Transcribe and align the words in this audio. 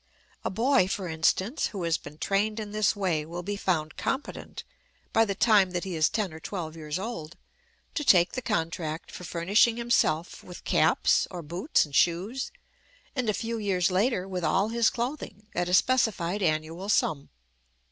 A 0.43 0.49
boy, 0.49 0.87
for 0.87 1.07
instance, 1.07 1.67
who 1.67 1.83
has 1.83 1.99
been 1.99 2.17
trained 2.17 2.59
in 2.59 2.71
this 2.71 2.95
way 2.95 3.23
will 3.23 3.43
be 3.43 3.55
found 3.55 3.97
competent, 3.97 4.63
by 5.13 5.25
the 5.25 5.35
time 5.35 5.69
that 5.73 5.83
he 5.83 5.95
is 5.95 6.09
ten 6.09 6.33
or 6.33 6.39
twelve 6.39 6.75
years 6.75 6.97
old, 6.97 7.37
to 7.93 8.03
take 8.03 8.31
the 8.31 8.41
contract 8.41 9.11
for 9.11 9.25
furnishing 9.25 9.77
himself 9.77 10.43
with 10.43 10.63
caps, 10.63 11.27
or 11.29 11.43
boots 11.43 11.85
and 11.85 11.93
shoes, 11.95 12.51
and, 13.15 13.29
a 13.29 13.33
few 13.35 13.59
years 13.59 13.91
later, 13.91 14.27
with 14.27 14.43
all 14.43 14.69
his 14.69 14.89
clothing, 14.89 15.45
at 15.53 15.69
a 15.69 15.73
specified 15.75 16.41
annual 16.41 16.89
sum. 16.89 17.29